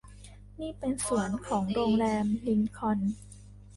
[0.59, 2.99] นี่เป็นสวนของโรงแรมลินคอล์น